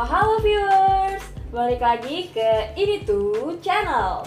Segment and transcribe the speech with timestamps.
[0.00, 1.20] halo viewers,
[1.52, 4.24] balik lagi ke ini tuh channel.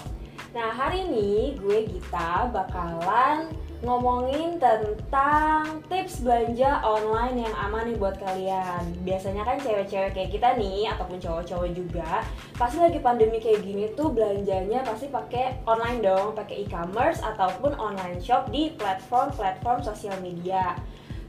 [0.53, 3.49] Nah hari ini gue Gita bakalan
[3.81, 8.86] ngomongin tentang tips belanja online yang aman nih buat kalian.
[9.01, 12.21] Biasanya kan cewek-cewek kayak kita nih ataupun cowok-cowok juga
[12.53, 18.21] pasti lagi pandemi kayak gini tuh belanjanya pasti pakai online dong, pakai e-commerce ataupun online
[18.21, 20.77] shop di platform-platform sosial media.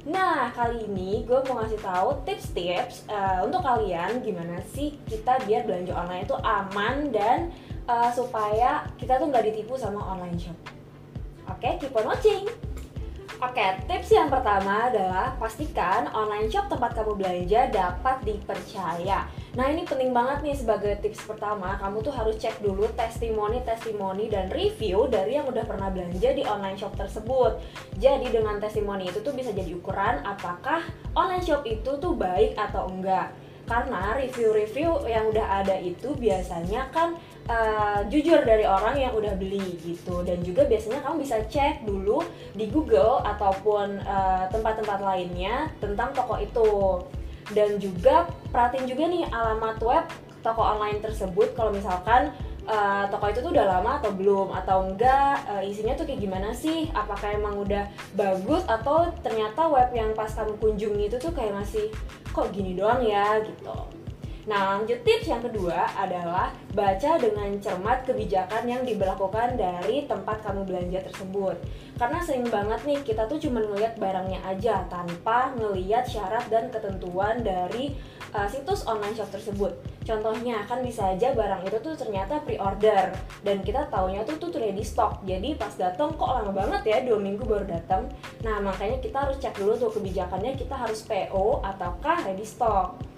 [0.05, 5.65] Nah, kali ini gue mau ngasih tahu tips-tips uh, untuk kalian gimana sih kita biar
[5.65, 7.49] belanja online itu aman dan
[7.89, 10.59] uh, supaya kita tuh nggak ditipu sama online shop.
[11.49, 12.45] Oke, okay, keep on watching.
[13.41, 19.25] Oke, okay, tips yang pertama adalah pastikan online shop tempat kamu belanja dapat dipercaya.
[19.55, 24.51] Nah ini penting banget nih sebagai tips pertama Kamu tuh harus cek dulu testimoni-testimoni dan
[24.51, 27.63] review dari yang udah pernah belanja di online shop tersebut.
[28.03, 30.83] Jadi dengan testimoni itu tuh bisa jadi ukuran apakah
[31.15, 33.31] online shop itu tuh baik atau enggak.
[33.65, 37.17] Karena review-review yang udah ada itu biasanya kan
[37.49, 40.21] uh, jujur dari orang yang udah beli gitu.
[40.27, 42.21] Dan juga biasanya kamu bisa cek dulu
[42.53, 46.69] di Google ataupun eh, tempat-tempat uh, lainnya tentang toko itu
[47.53, 50.05] dan juga perhatiin juga nih alamat web
[50.41, 52.33] toko online tersebut kalau misalkan
[52.69, 56.53] uh, toko itu tuh udah lama atau belum atau enggak uh, isinya tuh kayak gimana
[56.53, 56.89] sih?
[56.93, 61.89] Apakah emang udah bagus atau ternyata web yang pas kamu kunjungi itu tuh kayak masih
[62.33, 63.41] kok gini doang ya?
[63.41, 64.05] Gitu
[64.45, 70.69] Nah, lanjut tips yang kedua adalah baca dengan cermat kebijakan yang diberlakukan dari tempat kamu
[70.69, 71.57] belanja tersebut.
[71.97, 77.41] Karena sering banget nih kita tuh cuma ngeliat barangnya aja tanpa ngeliat syarat dan ketentuan
[77.41, 77.97] dari
[78.37, 79.73] uh, situs online shop tersebut.
[80.05, 84.85] Contohnya kan bisa aja barang itu tuh ternyata pre-order dan kita taunya tuh tuh ready
[84.85, 85.25] stock.
[85.25, 88.13] Jadi pas datang kok lama banget ya dua minggu baru datang.
[88.45, 93.14] Nah makanya kita harus cek dulu tuh kebijakannya kita harus PO ataukah ready stock.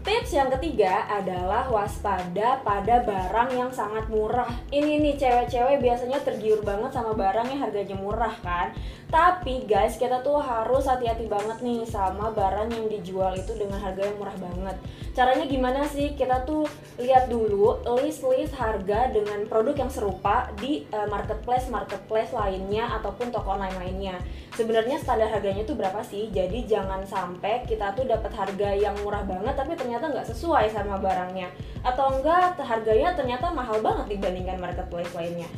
[0.00, 4.48] Tips yang ketiga adalah waspada pada barang yang sangat murah.
[4.72, 8.72] Ini nih cewek-cewek biasanya tergiur banget sama barang yang harganya murah kan.
[9.12, 14.08] Tapi guys, kita tuh harus hati-hati banget nih sama barang yang dijual itu dengan harga
[14.08, 14.76] yang murah banget.
[15.12, 16.16] Caranya gimana sih?
[16.16, 16.64] Kita tuh
[16.96, 24.16] lihat dulu list-list harga dengan produk yang serupa di marketplace-marketplace lainnya ataupun toko online lainnya.
[24.56, 26.30] Sebenarnya standar harganya tuh berapa sih?
[26.30, 31.50] Jadi jangan sampai kita tuh dapat harga yang murah banget tapi nggak sesuai sama barangnya
[31.82, 35.50] atau enggak harganya ternyata mahal banget dibandingkan marketplace lainnya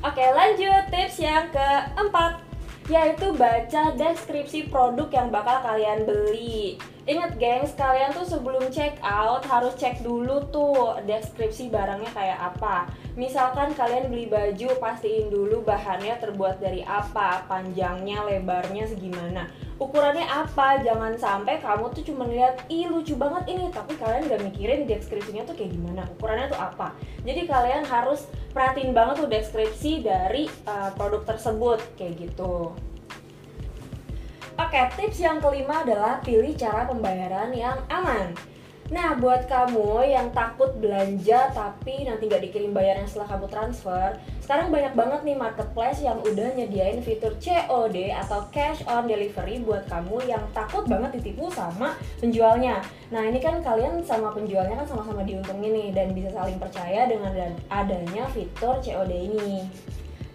[0.00, 2.46] oke lanjut tips yang keempat
[2.86, 6.78] yaitu baca deskripsi produk yang bakal kalian beli.
[7.06, 12.90] Ingat gengs, kalian tuh sebelum check out harus cek dulu tuh deskripsi barangnya kayak apa.
[13.14, 19.46] Misalkan kalian beli baju, pastiin dulu bahannya terbuat dari apa, panjangnya, lebarnya segimana.
[19.76, 24.40] Ukurannya apa, jangan sampai kamu tuh cuma lihat, ih lucu banget ini, tapi kalian gak
[24.40, 26.96] mikirin deskripsinya tuh kayak gimana, ukurannya tuh apa.
[27.28, 28.24] Jadi kalian harus
[28.56, 32.72] perhatiin banget tuh deskripsi dari uh, produk tersebut kayak gitu.
[34.56, 38.32] Oke, tips yang kelima adalah pilih cara pembayaran yang aman.
[38.86, 44.70] Nah, buat kamu yang takut belanja tapi nanti nggak dikirim bayarnya setelah kamu transfer, sekarang
[44.70, 50.30] banyak banget nih marketplace yang udah nyediain fitur COD atau cash on delivery buat kamu
[50.30, 52.78] yang takut banget ditipu sama penjualnya.
[53.10, 57.34] Nah, ini kan kalian sama penjualnya kan sama-sama diuntungin nih dan bisa saling percaya dengan
[57.66, 59.66] adanya fitur COD ini.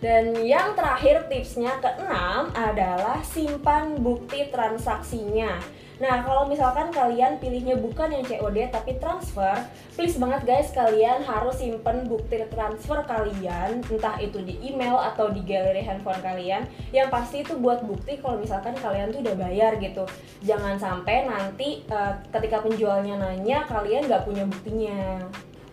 [0.01, 5.61] Dan yang terakhir tipsnya keenam adalah simpan bukti transaksinya.
[6.01, 9.53] Nah, kalau misalkan kalian pilihnya bukan yang COD tapi transfer,
[9.93, 15.45] please banget guys kalian harus simpen bukti transfer kalian, entah itu di email atau di
[15.45, 16.65] galeri handphone kalian.
[16.89, 20.09] Yang pasti itu buat bukti kalau misalkan kalian tuh udah bayar gitu.
[20.41, 25.21] Jangan sampai nanti uh, ketika penjualnya nanya kalian nggak punya buktinya.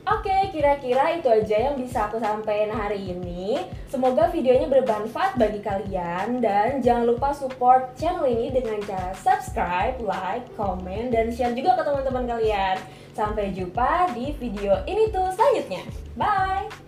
[0.08, 3.60] Oke, kira-kira itu aja yang bisa aku sampaikan hari ini.
[3.92, 10.48] Semoga videonya bermanfaat bagi kalian dan jangan lupa support channel ini dengan cara subscribe, like,
[10.56, 12.80] komen, dan share juga ke teman-teman kalian.
[13.12, 15.84] Sampai jumpa di video ini tuh selanjutnya.
[16.16, 16.87] Bye!